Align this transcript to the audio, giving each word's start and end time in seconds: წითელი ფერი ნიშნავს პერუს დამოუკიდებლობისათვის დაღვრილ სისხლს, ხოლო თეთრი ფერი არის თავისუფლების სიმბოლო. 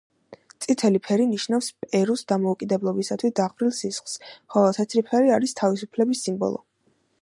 წითელი 0.65 1.01
ფერი 1.07 1.27
ნიშნავს 1.33 1.67
პერუს 1.87 2.25
დამოუკიდებლობისათვის 2.33 3.37
დაღვრილ 3.43 3.73
სისხლს, 3.83 4.19
ხოლო 4.55 4.75
თეთრი 4.79 5.09
ფერი 5.13 5.35
არის 5.39 5.59
თავისუფლების 5.63 6.27
სიმბოლო. 6.29 6.65